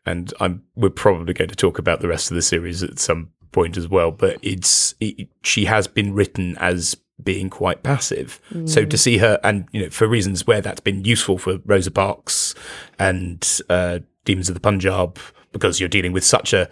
[0.06, 3.30] and i'm we're probably going to talk about the rest of the series at some
[3.54, 8.84] point as well but it's it, she has been written as being quite passive so
[8.86, 12.56] to see her and you know for reasons where that's been useful for rosa parks
[12.98, 15.18] and uh demons of the punjab
[15.52, 16.70] because you're dealing with such a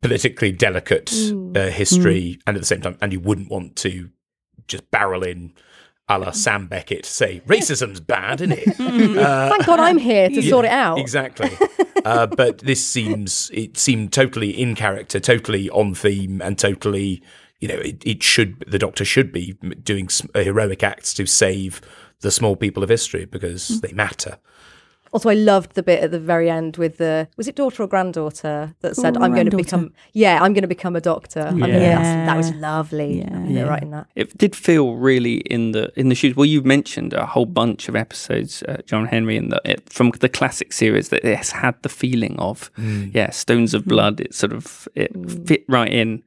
[0.00, 1.12] politically delicate
[1.54, 4.10] uh, history and at the same time and you wouldn't want to
[4.66, 5.52] just barrel in
[6.08, 8.68] a la Sam Beckett say racism's bad isn't it
[9.18, 10.98] uh, Thank God I'm here to yeah, sort it out.
[10.98, 11.50] Exactly.
[12.04, 17.22] uh, but this seems it seemed totally in character, totally on theme, and totally
[17.60, 19.52] you know it, it should the Doctor should be
[19.84, 21.80] doing s- heroic acts to save
[22.20, 23.80] the small people of history because Mm.
[23.82, 24.38] they matter.
[25.12, 27.86] Also, I loved the bit at the very end with the was it daughter or
[27.86, 31.58] granddaughter that said, "I'm going to become yeah, I'm going to become a doctor." I'm
[31.58, 32.24] Yeah.
[32.26, 33.18] that was lovely.
[33.18, 33.44] Yeah.
[33.44, 34.06] Yeah, writing that.
[34.16, 36.34] It did feel really in the in the shoes.
[36.34, 40.30] Well, you mentioned a whole bunch of episodes, uh, John Henry, in the from the
[40.30, 44.18] classic series that it has had the feeling of, yeah, Stones of Blood.
[44.20, 45.12] It sort of it
[45.46, 46.22] fit right in.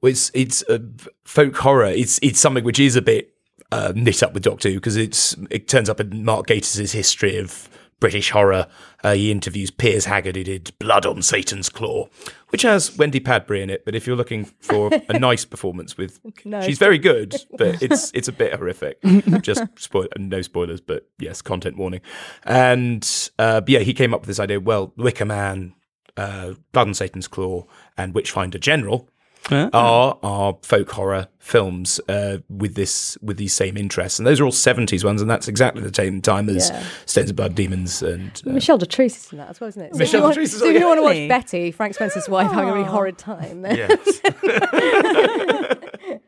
[0.00, 0.78] Well, it's it's uh,
[1.24, 1.86] folk horror.
[1.86, 3.34] It's it's something which is a bit
[3.72, 7.36] uh, knit up with Doctor Who because it's it turns up in Mark Gatiss's history
[7.38, 7.68] of
[8.00, 8.66] British horror.
[9.02, 12.08] Uh, he interviews Piers Haggard, who did Blood on Satan's Claw,
[12.50, 13.84] which has Wendy Padbury in it.
[13.84, 16.60] But if you're looking for a nice performance with, No.
[16.60, 18.98] she's very good, but it's it's a bit horrific.
[19.42, 22.00] Just spoil no spoilers, but yes, content warning.
[22.44, 24.60] And uh, but yeah, he came up with this idea.
[24.60, 25.74] Well, Wicker Man
[26.16, 27.64] uh, Blood on Satan's Claw,
[27.96, 29.08] and Witchfinder General
[29.50, 29.70] Ah.
[29.72, 34.44] are are folk horror films uh, with this with these same interests, and those are
[34.44, 36.84] all seventies ones, and that's exactly the same time as Yeah.
[37.06, 39.92] Stains of Blood, Demons, and uh, Michele Dotrice is in that as well, isn't it?
[39.94, 42.50] So Michelle you want- is So if you want to watch Betty, Frank Spencer's wife,
[42.52, 43.98] having a really horrid time, then yes.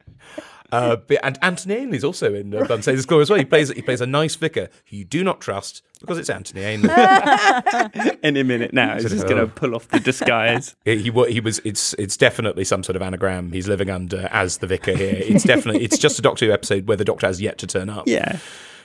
[0.72, 3.38] Uh, but, and Anthony Ainley is also in uh, Blood and Satan's as well.
[3.38, 6.62] He plays he plays a nice vicar who you do not trust because it's Anthony
[6.62, 6.88] Ainley.
[8.22, 10.76] Any minute now, he's just going to pull off the disguise.
[10.84, 11.60] He, he he was.
[11.64, 15.14] It's it's definitely some sort of anagram he's living under as the vicar here.
[15.14, 15.84] It's definitely.
[15.84, 18.04] It's just a Doctor Who episode where the Doctor has yet to turn up.
[18.06, 18.38] yeah,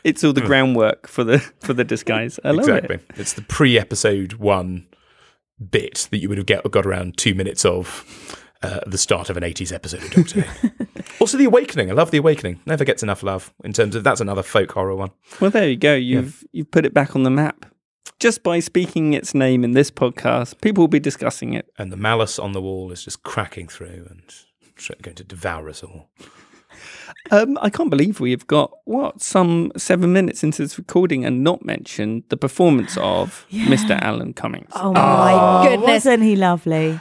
[0.03, 2.39] it's all the groundwork for the for the disguise.
[2.43, 2.95] I love exactly.
[2.95, 3.05] it.
[3.15, 4.87] It's the pre-episode one
[5.71, 8.05] bit that you would have get, got around two minutes of
[8.65, 10.69] uh, the start of an 80s episode of Doctor Who.
[11.19, 11.89] also, The Awakening.
[11.89, 12.59] I love The Awakening.
[12.65, 15.11] Never gets enough love in terms of that's another folk horror one.
[15.39, 15.93] Well, there you go.
[15.95, 17.65] You've you've put it back on the map.
[18.19, 21.69] Just by speaking its name in this podcast, people will be discussing it.
[21.77, 24.21] And the malice on the wall is just cracking through and
[25.01, 26.09] going to devour us all.
[27.31, 31.43] Um, I can't believe we have got what some seven minutes into this recording and
[31.43, 33.99] not mentioned the performance of Mr.
[34.01, 34.71] Alan Cummings.
[34.75, 36.05] Oh my goodness.
[36.05, 36.99] isn't he lovely?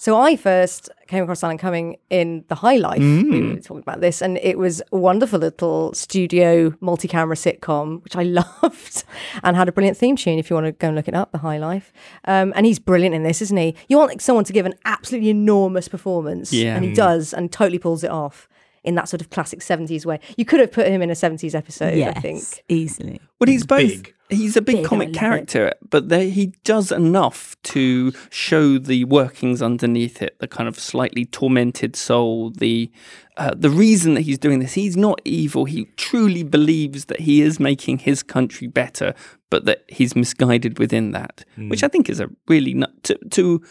[0.00, 3.00] So I first came across Alan Cumming in The High Life.
[3.00, 8.14] We were talking about this, and it was a wonderful little studio multi-camera sitcom, which
[8.14, 8.22] I
[8.62, 9.02] loved,
[9.42, 10.38] and had a brilliant theme tune.
[10.38, 11.92] If you want to go and look it up, The High Life,
[12.26, 13.74] um, and he's brilliant in this, isn't he?
[13.88, 16.76] You want someone to give an absolutely enormous performance, Yeah.
[16.76, 18.48] and he does, and totally pulls it off
[18.84, 20.20] in that sort of classic '70s way.
[20.36, 22.64] You could have put him in a '70s episode, yes, I think.
[22.68, 23.20] easily.
[23.40, 23.80] Well, he's both.
[23.88, 24.14] Big.
[24.30, 25.18] He's a big Big, comic love it.
[25.18, 30.78] character, but there, he does enough to show the workings underneath it, the kind of
[30.78, 32.90] slightly tormented soul, the
[33.38, 34.74] uh, the reason that he's doing this.
[34.74, 35.64] He's not evil.
[35.64, 39.14] He truly believes that he is making his country better,
[39.48, 43.62] but that he's misguided within that, which I think is a really nut to to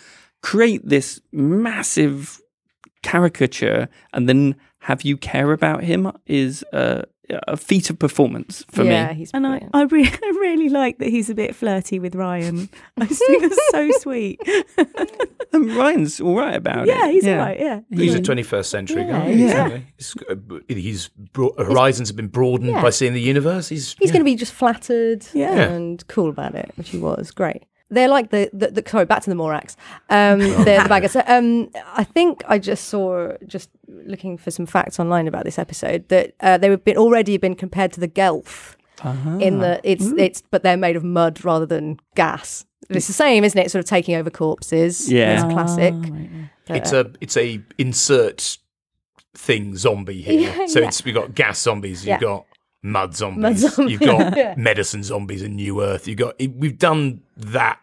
[0.42, 2.42] create this massive
[3.04, 7.04] caricature and then have you care about him is a,
[7.48, 9.16] a feat of performance for yeah, me.
[9.16, 9.76] he's And I, brilliant.
[9.76, 12.70] I, re- I really like that he's a bit flirty with Ryan.
[12.98, 14.40] I just think that's so sweet.
[15.54, 16.90] And Ryan's all right about it.
[16.90, 17.14] yeah, it.
[17.14, 17.58] he's all right.
[17.58, 17.80] Yeah.
[17.90, 19.28] He's a 21st century Yeah, guy.
[19.30, 19.46] yeah.
[19.46, 19.86] Exactly.
[19.98, 22.82] He's, uh, he's bro- horizons have been broadened Yeah.
[22.82, 23.70] by seeing the universe.
[23.70, 24.14] He's He's yeah.
[24.14, 25.54] going to be just flattered Yeah.
[25.56, 27.32] and cool about it, which he was.
[27.32, 27.64] Great.
[27.90, 29.76] They're like the, the, the sorry, back to the Morax.
[30.10, 31.16] Um, they're the baggers.
[31.16, 36.08] Um, I think I just saw, just looking for some facts online about this episode,
[36.10, 38.76] that uh, they have been already been compared to the Gelth
[39.40, 42.66] in the it's it's but they're made of mud rather than gas.
[42.90, 43.70] It's the same, isn't it?
[43.70, 45.12] Sort of taking over corpses.
[45.12, 45.34] Yeah.
[45.44, 45.94] it's classic.
[45.96, 46.50] Oh, right.
[46.66, 48.58] But, It's uh, a it's a insert
[49.36, 50.40] thing zombie here.
[50.58, 50.88] Yeah, so yeah.
[50.88, 52.16] it's we've got gas zombies, Yeah.
[52.16, 52.46] you've got
[52.84, 54.56] mud zombies, Mud zombie, you've got yeah.
[54.58, 56.08] medicine zombies in New Earth.
[56.08, 57.80] You've got it, we've done that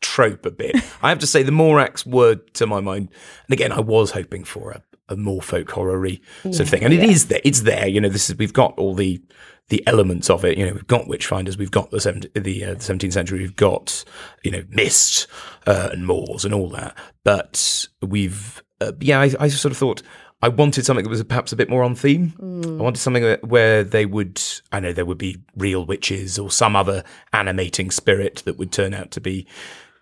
[0.00, 0.76] trope a bit.
[1.02, 3.08] I have to say the Morax were to my mind,
[3.46, 6.92] and again I was hoping for a, a more folk horror-y sort of thing, and
[6.92, 7.40] it is there.
[7.44, 7.86] It's there.
[7.86, 9.22] You know, this is we've got all the
[9.68, 10.58] the elements of it.
[10.58, 13.56] You know, we've got Witchfinders, we've got the 17th, the, uh, the 17th century, we've
[13.56, 14.04] got
[14.42, 15.26] you know Mist
[15.66, 16.96] uh, and Moors and all that.
[17.24, 20.02] But we've uh, yeah, I, I sort of thought
[20.44, 22.34] I wanted something that was perhaps a bit more on theme.
[22.78, 26.76] I wanted something where they would I know there would be real witches or some
[26.76, 27.02] other
[27.32, 29.46] animating spirit that would turn out to be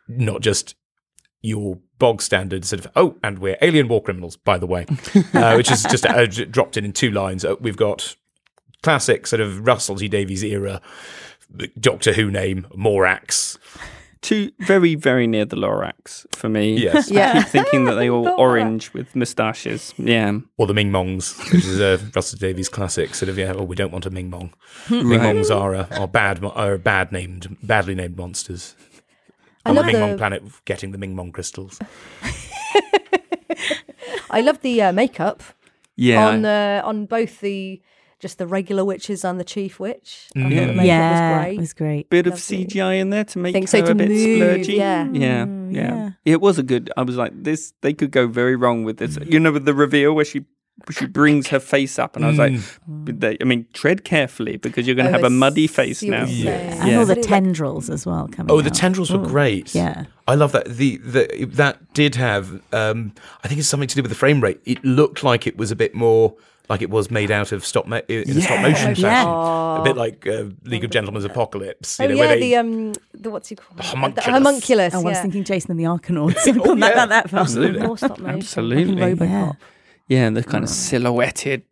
[0.09, 0.75] not just
[1.43, 4.85] your bog standard sort of oh and we're alien war criminals by the way
[5.35, 7.45] uh, which is just uh, dropped in in two lines.
[7.45, 8.17] Uh, we've got
[8.83, 10.81] classic sort of Russell T Davies era
[11.79, 13.59] Doctor Who name Morax
[14.23, 16.77] Two very, very near the Lorax for me.
[16.79, 17.11] Yes.
[17.11, 18.39] I keep thinking that they all Lorax.
[18.39, 19.93] orange with moustaches.
[19.99, 20.39] Yeah.
[20.59, 23.75] or the Ming Mongs which is a Russell Davies classic sort of yeah oh we
[23.75, 24.53] don't want a Ming Mong
[24.91, 25.23] Ming Right.
[25.35, 28.77] Mongs are uh, are bad mo- are bad named badly named monsters
[29.67, 31.81] I on the love Ming Mong the planet getting the Ming Mong crystals
[34.31, 35.43] I love the uh, makeup
[35.97, 36.29] Yeah.
[36.29, 37.81] on the on both the
[38.23, 40.29] just the regular witches and the chief witch.
[40.37, 40.67] I thought Yeah.
[40.73, 41.55] the yeah, was great.
[41.55, 42.09] it was great.
[42.11, 44.77] bit of CGI in there to make Think her so, a bit move, splurgy.
[44.77, 45.09] yeah.
[45.13, 46.11] yeah, Mm, yeah, yeah.
[46.25, 46.91] It was a good.
[46.97, 47.75] I was like, this.
[47.83, 49.19] They could go very wrong with this.
[49.27, 50.45] You know, with the reveal where she
[50.91, 52.55] she brings her face up, and I was like,
[52.89, 56.25] but I mean, tread carefully because you're going to Oh, have a muddy face now.
[56.25, 56.81] you're Yes.
[56.81, 56.99] And Yeah.
[56.99, 58.75] all the tendrils as well coming Oh, the out.
[58.75, 59.27] tendrils were Ooh.
[59.27, 59.75] great.
[59.75, 60.05] Yeah.
[60.27, 60.65] I love that.
[60.69, 62.63] The, the that did have.
[62.73, 63.13] Um,
[63.45, 64.61] I think it's something to do with the frame rate.
[64.65, 66.35] It looked like it was a bit more
[66.73, 69.05] like it was made out of stop mo- in a stop motion fashion.
[69.29, 69.81] Oh.
[69.81, 71.99] A bit like uh, League of Gentlemen's Apocalypse.
[71.99, 73.79] You Oh know, yeah, where they, the um, the what's he called?
[73.81, 74.25] homunculus.
[74.27, 74.95] The homunculus.
[74.95, 76.47] Oh, I was thinking Jason and the Argonauts.
[76.49, 77.41] I've gone yeah, that, that far.
[77.41, 77.87] absolutely.
[77.87, 78.37] More stop motion.
[78.39, 78.95] Absolutely.
[79.15, 79.27] Like Yeah.
[79.53, 79.57] Robocop.
[80.09, 81.63] Yeah, the kind of silhouetted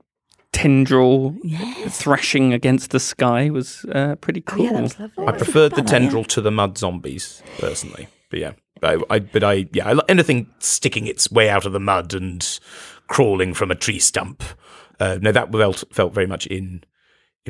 [0.53, 1.99] tendril Yes.
[1.99, 4.65] thrashing against the sky was uh, pretty Oh cool.
[4.65, 5.27] yeah, that was lovely.
[5.27, 8.09] I preferred the Bad, tendril to the mud zombies personally.
[8.31, 11.73] But yeah, I, I but I yeah, I, li- anything sticking its way out of
[11.73, 12.59] the mud and
[13.09, 14.43] crawling from a tree stump.
[15.01, 16.85] Uh, no, that felt felt very much in.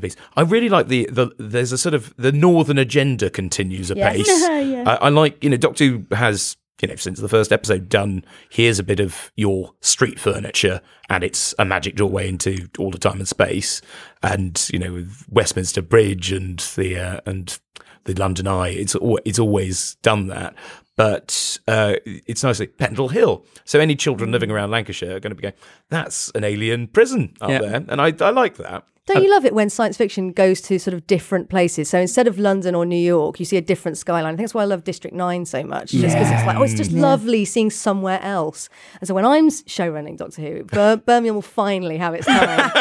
[0.00, 0.16] piece.
[0.36, 4.26] I really like the, the there's a sort of the northern agenda continues apace.
[4.60, 4.84] Yeah.
[4.86, 8.24] I, I like you know Doctor Who has you know since the first episode done
[8.50, 12.98] here's a bit of your street furniture and it's a magic doorway into all the
[12.98, 13.82] time and space
[14.22, 17.58] and you know with Westminster Bridge and the uh, and
[18.04, 20.54] the London Eye it's al- it's always done that
[21.00, 23.46] but uh, it's nicely Pendle Hill.
[23.64, 25.54] So any children living around Lancashire are going to be going
[25.88, 27.84] that's an alien prison up there.
[27.88, 30.94] And I, I like that Don't you love it when science fiction goes to sort
[30.94, 31.88] of different places?
[31.90, 34.24] So instead of London or New York, you see a different skyline.
[34.26, 36.62] I think that's why I love District 9 so much, just because it's like, oh,
[36.62, 38.68] it's just lovely seeing somewhere else.
[39.00, 42.70] And so when I'm showrunning Doctor Who, Bir- Birmingham will finally have its time.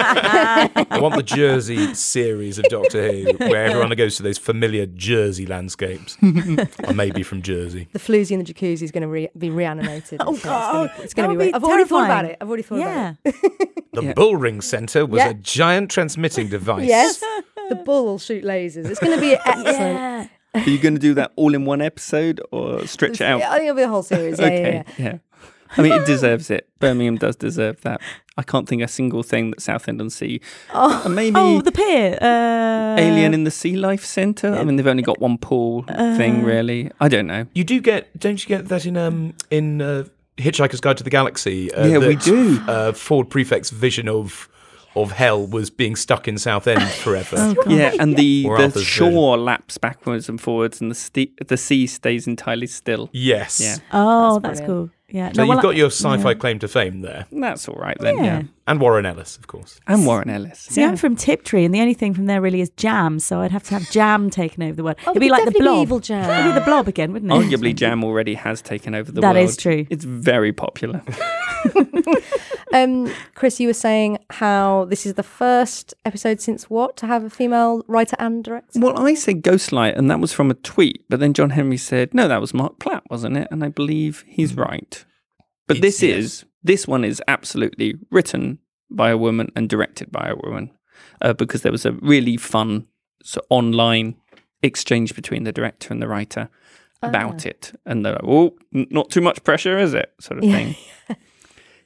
[0.92, 5.46] I want the Jersey series of Doctor Who, where everyone goes to those familiar Jersey
[5.46, 6.18] landscapes,
[6.88, 7.88] or maybe from Jersey.
[7.94, 10.22] the floozy and the jacuzzi is going to re- be reanimated.
[10.30, 10.92] Oh, So God.
[11.00, 11.38] It's going to be.
[11.38, 12.38] would be I've already thought about it.
[12.42, 13.14] I've already thought yeah.
[13.26, 13.70] about it.
[13.94, 14.14] The Yeah.
[14.14, 15.30] Bullring Centre was Yeah.
[15.30, 15.90] a giant
[16.20, 16.88] transmitting device.
[16.88, 17.20] Yes,
[17.70, 18.86] the bull will shoot lasers.
[18.90, 19.76] It's going to be excellent.
[19.78, 20.28] Yeah.
[20.56, 23.42] Are you going to do that all in one episode or stretch it out?
[23.42, 24.40] I think it'll be a whole series.
[24.40, 25.06] Yeah, yeah, okay, yeah.
[25.06, 25.18] yeah.
[25.78, 26.68] I mean, it deserves it.
[26.80, 28.02] Birmingham does deserve that.
[28.36, 30.42] I can't think of a single thing that Southend on Sea.
[30.74, 32.18] Oh, Uh, maybe Oh, the pier.
[32.20, 34.56] Uh, Alien in the Sea Life Centre.
[34.56, 36.90] I mean, they've only got one pool Uh, thing, really.
[37.00, 37.46] I don't know.
[37.54, 40.06] You do get, don't you get that in um in uh,
[40.38, 41.72] Hitchhiker's Guide to the Galaxy?
[41.72, 42.60] Uh, Yeah, we do.
[42.68, 44.50] Uh, Ford Prefect's vision of
[44.96, 47.36] of hell was being stuck in Southend oh, forever.
[47.38, 51.48] Oh, Yeah, and the, Or the Arthur's shore laps backwards and forwards, and the ste-
[51.48, 53.10] the sea stays entirely still.
[53.14, 53.60] yes.
[53.62, 54.90] Yeah, Oh, That's that's, cool.
[55.12, 55.32] Yeah.
[55.34, 58.18] So No, well, you've got your sci-fi claim to fame there, that's all right then.
[58.18, 58.42] Yeah, Yeah.
[58.68, 59.80] and Warren Ellis, of course.
[59.88, 60.60] and Warren Ellis.
[60.60, 63.18] See, I'm from Tiptree, and the only thing from there really is jam.
[63.18, 64.98] So I'd have to have jam taken over the world.
[65.08, 65.82] Oh, It'd be like the definitely be blob.
[65.88, 66.30] evil jam.
[66.30, 67.36] It'd be the blob again, wouldn't it?
[67.36, 69.50] Arguably, Jam already has taken over the That world.
[69.50, 69.88] is true.
[69.90, 71.02] It's very popular.
[72.74, 77.24] Um, Chris, you were saying how this is the first episode since what to have
[77.24, 78.80] a female writer and director.
[78.80, 81.04] Well, I said Ghostlight, and that was from a tweet.
[81.10, 83.48] But then John Henry said, no, that was Marc Platt, wasn't it?
[83.50, 85.04] And I believe he's right.
[85.68, 86.18] But It's- this yes.
[86.18, 88.60] is, this one is absolutely written
[88.92, 90.72] by a woman and directed by a woman
[91.22, 92.86] uh, because there was a really fun
[93.24, 94.16] so online
[94.62, 96.50] exchange between the director and the writer
[97.02, 97.72] about it.
[97.86, 100.12] And they're like, oh, n- not too much pressure, is it?
[100.20, 100.56] Sort of Yeah.
[100.56, 100.76] thing.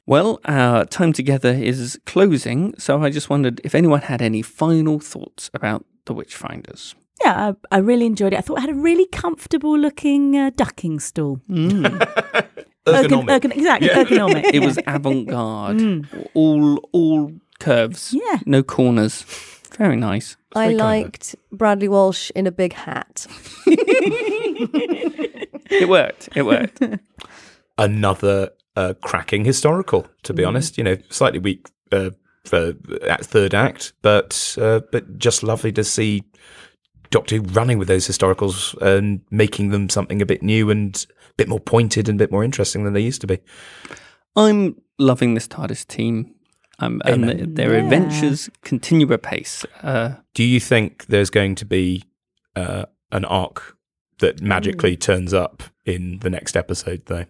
[0.06, 5.00] Well, our time together is closing, so I just wondered if anyone had any final
[5.00, 6.94] thoughts about The Witchfinders.
[7.24, 8.38] Yeah, I, I really enjoyed it.
[8.38, 11.40] I thought it had a really comfortable looking uh, ducking stool.
[11.50, 11.84] Mm.
[12.86, 13.08] Ergonomic.
[13.08, 14.44] Ergon- ergon- exactly, ergonomic.
[14.54, 16.28] It was avant-garde, Mm.
[16.34, 18.40] all all curves, Yeah.
[18.46, 19.24] no corners.
[19.78, 20.36] Very nice.
[20.54, 20.86] I very kind of her.
[21.04, 23.26] liked Bradley Walsh in a big hat.
[25.76, 26.30] It worked.
[26.36, 26.82] It worked.
[27.78, 30.08] another uh, cracking historical.
[30.24, 32.12] To be honest, you know, slightly weak uh,
[32.46, 32.74] for
[33.08, 36.24] that third act, but uh, but just lovely to see
[37.10, 41.34] Doctor Who running with those historicals and making them something a bit new and a
[41.38, 43.40] bit more pointed and a bit more interesting than they used to be.
[44.36, 46.34] I'm loving this TARDIS team.
[46.80, 47.38] Um, and Amen.
[47.38, 47.84] th- their Yeah.
[47.84, 49.64] adventures continue apace.
[49.84, 52.04] Uh, Do you think there's going to be
[52.56, 53.78] uh, an arc
[54.20, 57.26] that magically turns up in the next episode, though?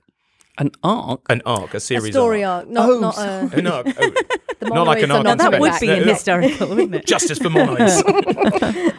[0.59, 1.21] An arc.
[1.29, 2.65] An arc, a A series story arc.
[2.65, 3.87] arc, not, Oh, not uh, An arc.
[3.87, 4.11] Oh,
[4.59, 6.13] the not like an arc Now, not that would be No, an no.
[6.13, 7.05] historical, wouldn't it?
[7.07, 8.03] justice for monos.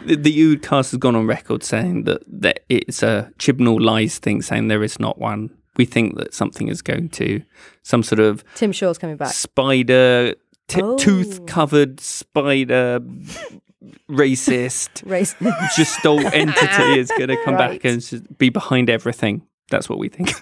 [0.05, 4.43] The, the Oodcast has gone on record saying that, that it's a Chibnall lies thing,
[4.43, 5.49] saying there is not one.
[5.79, 7.40] We think that something is going to,
[7.83, 9.33] some sort of Tim Shaw's coming back.
[9.33, 10.35] spider,
[10.69, 10.99] t- Oh.
[10.99, 13.01] tooth covered spider,
[14.11, 15.35] racist, Race.
[15.75, 17.81] gestalt entity is going to come Right.
[17.83, 19.43] back and be behind everything.
[19.71, 20.33] That's what we think.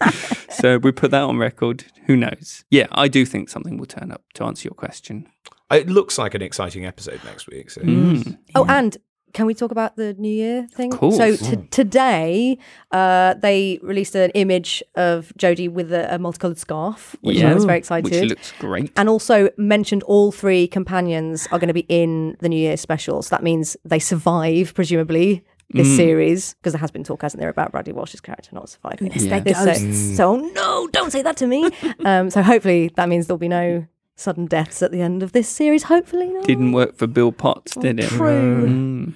[0.50, 1.84] so we put that on record.
[2.06, 2.64] Who knows?
[2.70, 5.26] Yeah, I do think something will turn up to answer your question.
[5.70, 7.70] it looks like an exciting episode next week.
[7.70, 7.82] So.
[7.82, 8.38] Mm.
[8.54, 8.96] Oh, and
[9.32, 10.90] can we talk about the New Year thing?
[10.90, 11.16] course.
[11.16, 12.58] So t- today,
[12.90, 17.64] uh, they released an image of Jodie with a, a multicolored scarf, which I was
[17.64, 18.10] very excited.
[18.10, 18.92] Which looks great.
[18.96, 23.22] and also mentioned all three companions are going to be in the New Year special.
[23.22, 25.96] So that means they survive, presumably, this Mm.
[25.96, 29.10] series, because there has been talk, hasn't there, about Bradley Walsh's character not surviving.
[29.12, 29.38] Yes, Yeah.
[29.54, 30.16] So, ghosts.
[30.16, 31.68] so, no, don't say that to me.
[32.04, 35.48] um, so hopefully that means there'll be no sudden deaths at the end of this
[35.48, 35.84] series.
[35.84, 36.44] Hopefully not.
[36.44, 38.08] Didn't work for Bill Potts, did it?
[38.08, 38.66] True.
[38.68, 39.12] Mm.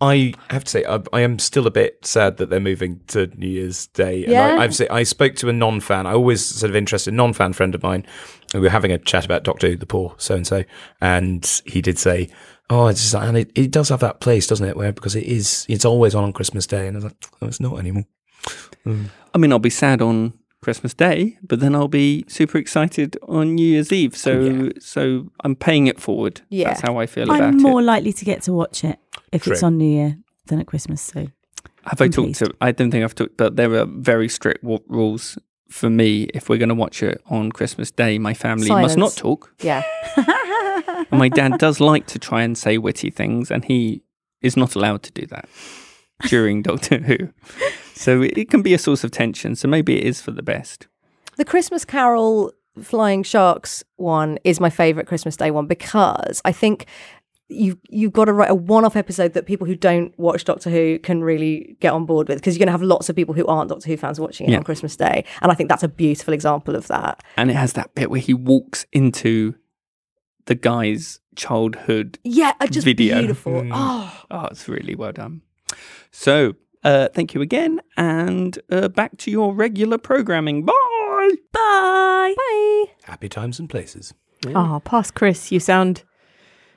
[0.00, 3.26] I have to say, I, I am still a bit sad that they're moving to
[3.36, 4.22] New Year's Day.
[4.24, 4.46] And Yeah?
[4.54, 6.06] I, I've say, I spoke to a non-fan.
[6.06, 8.06] I always sort of interested non-fan friend of mine.
[8.52, 10.62] And we were having a chat about Doctor Who, the poor so and so,
[11.00, 12.28] and he did say,
[12.70, 14.76] "Oh, it's just, and it, it does have that place, doesn't it?
[14.76, 17.46] Where because it is, it's always on on Christmas Day." And I was like, "Oh,
[17.46, 18.04] it's not anymore."
[18.86, 19.06] Mm.
[19.34, 23.54] I mean, I'll be sad on Christmas Day, but then I'll be super excited on
[23.54, 24.16] New Year's Eve.
[24.16, 26.40] So, oh, so I'm paying it forward.
[26.48, 26.68] Yeah.
[26.68, 27.84] That's how I feel about I'm more it.
[27.84, 28.98] likely to get to watch it
[29.32, 31.00] if it's on New Year than at Christmas.
[31.02, 31.28] So
[31.84, 32.52] Have I I'm talked to?
[32.60, 35.38] I don't think I've talked, but there are very strict w- rules
[35.70, 36.24] for me.
[36.34, 39.54] If we're going to watch it on Christmas Day, my family must not talk.
[39.60, 39.82] Yeah.
[41.10, 44.02] And my dad does like to try and say witty things, and he
[44.42, 45.48] is not allowed to do that
[46.28, 47.16] during Doctor Who.
[47.94, 49.56] So it, can be a source of tension.
[49.56, 50.86] So maybe it is for the best.
[51.36, 56.86] The Christmas Carol Flying Sharks one is my favorite Christmas Day one because I think
[57.48, 60.98] you you've got to write a one-off episode that people who don't watch Doctor Who
[61.00, 63.46] can really get on board with because you're going to have lots of people who
[63.46, 64.58] aren't Doctor Who fans watching it Yeah.
[64.58, 67.22] on Christmas Day, and I think that's a beautiful example of that.
[67.36, 69.54] And it has that bit where he walks into
[70.48, 72.18] the guy's childhood.
[72.24, 73.18] Yeah, uh, just Video.
[73.18, 73.52] beautiful.
[73.52, 73.70] Mm.
[73.72, 75.42] Oh, Oh, it's really well done.
[76.10, 80.64] So, uh, thank you again, and uh, back to your regular programming.
[80.64, 80.72] Bye.
[81.52, 82.34] bye.
[82.36, 82.84] bye.
[83.04, 84.14] Happy times and places.
[84.46, 86.02] Oh, past Chris, you sound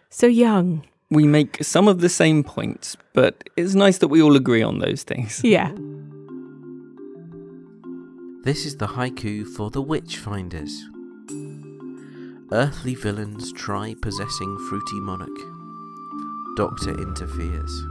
[0.10, 0.86] so young.
[1.10, 4.80] We make some of the same points, but it's nice that we all agree on
[4.80, 5.42] those things.
[5.44, 5.72] Yeah.
[8.44, 10.72] This is the haiku for the Witchfinders.
[12.54, 15.30] Earthly villains try possessing fruity monarch.
[16.58, 17.86] Doctor interferes.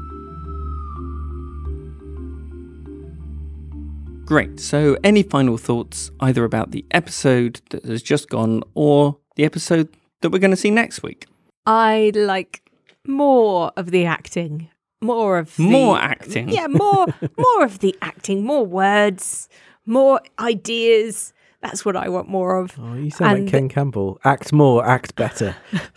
[4.27, 4.61] Great.
[4.61, 9.89] So, any final thoughts either about the episode that has just gone or the episode
[10.21, 11.27] that we're going to see next week?
[11.67, 12.63] I'd like
[13.07, 14.69] more of the acting.
[15.01, 16.51] More of the, More acting.
[16.51, 17.07] Yeah, more
[17.39, 19.49] more of the acting, more words,
[19.87, 21.33] more ideas.
[21.63, 22.73] That's what I want more of.
[22.79, 24.19] Oh, you sound And- like Ken Campbell.
[24.25, 25.55] Act more, act better.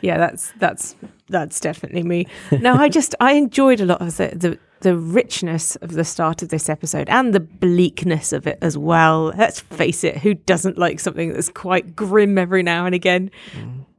[0.00, 0.96] Yeah, that's that's
[1.28, 2.26] that's definitely me.
[2.50, 6.42] No, I just I enjoyed a lot of the, the the richness of the start
[6.42, 9.32] of this episode and the bleakness of it as well.
[9.38, 13.30] Let's face it, who doesn't like something that's quite grim every now and again?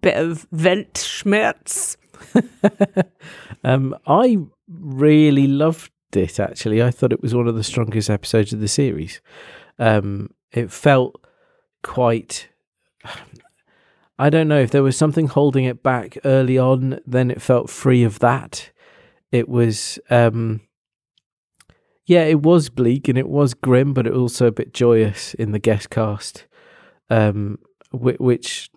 [0.01, 1.95] Bit of Weltschmerz.
[3.65, 6.37] Um, I really loved it.
[6.37, 9.21] Actually, I thought it was one of the strongest episodes of the series.
[9.79, 11.19] Um, it felt
[11.81, 12.49] quite.
[14.17, 16.99] I don't know if there was something holding it back early on.
[17.05, 18.71] Then it felt free of that.
[19.31, 20.61] It was, um,
[22.05, 25.33] yeah, it was bleak and it was grim, but it was also a bit joyous
[25.33, 26.45] in the guest cast,
[27.09, 27.57] um,
[27.91, 28.69] whi- which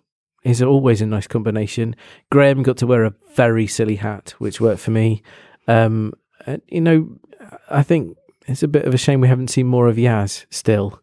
[0.43, 1.95] is always a nice combination.
[2.31, 5.21] Graham got to wear a very silly hat, which worked for me.
[5.67, 6.13] Um,
[6.45, 7.09] and, you know,
[7.69, 8.17] I think
[8.47, 11.01] it's a bit of a shame we haven't seen more of Yaz still.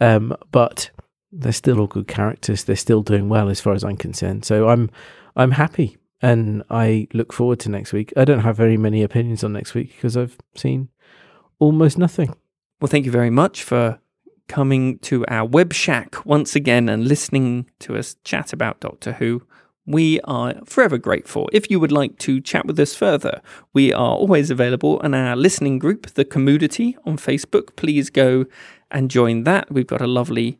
[0.00, 0.90] Um, but
[1.32, 2.64] they're still all good characters.
[2.64, 4.44] They're still doing well as far as I'm concerned.
[4.44, 4.90] So I'm
[5.36, 8.12] I'm happy and I look forward to next week.
[8.16, 10.88] I don't have very many opinions on next week because I've seen
[11.58, 12.34] almost nothing.
[12.80, 13.98] Well, thank you very much for
[14.48, 19.42] coming to our web shack once again and listening to us chat about Doctor Who.
[19.88, 21.48] We are forever grateful.
[21.52, 23.40] If you would like to chat with us further,
[23.72, 27.76] we are always available in our listening group, The Commodity, on Facebook.
[27.76, 28.46] Please go
[28.90, 29.70] and join that.
[29.70, 30.58] We've got a lovely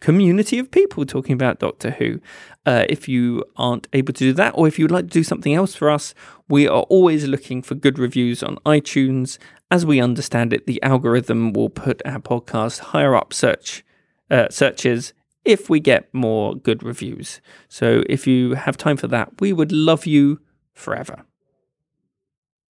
[0.00, 2.20] community of people talking about Doctor Who.
[2.66, 5.54] Uh, if you aren't able to do that, or if you'd like to do something
[5.54, 6.14] else for us,
[6.48, 9.38] we are always looking for good reviews on iTunes.
[9.70, 13.84] As we understand it, the algorithm will put our podcast higher up search
[14.30, 15.12] uh, searches
[15.44, 17.40] if we get more good reviews.
[17.68, 20.40] So if you have time for that, we would love you
[20.72, 21.24] forever.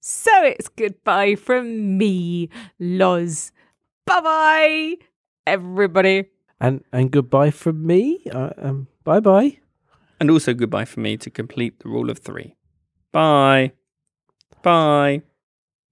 [0.01, 2.49] So it's goodbye from me,
[2.81, 3.53] Loz.
[4.07, 4.97] Bye bye,
[5.47, 6.27] everybody.
[6.61, 8.25] And and goodbye from me.
[8.31, 9.59] Uh, um, bye bye.
[10.21, 12.55] And also goodbye for me to complete the rule of three.
[13.11, 13.73] Bye.
[14.63, 15.23] Bye.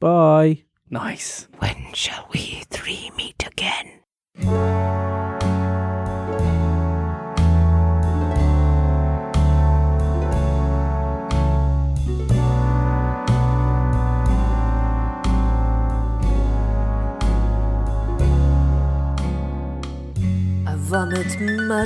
[0.00, 0.62] Bye.
[0.88, 1.48] Nice.
[1.58, 4.00] When shall we three meet again?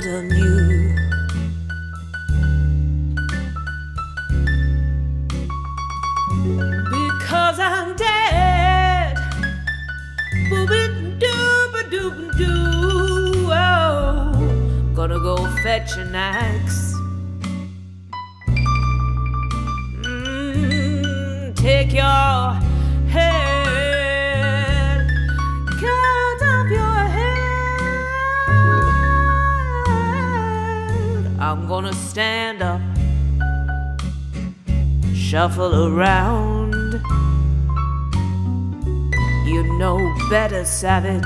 [0.01, 0.74] Vomit mud on
[40.75, 41.23] savage.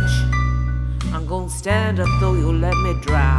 [1.12, 3.39] I'm gonna stand up though you let me drown.